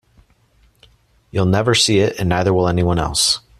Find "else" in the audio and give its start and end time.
2.97-3.41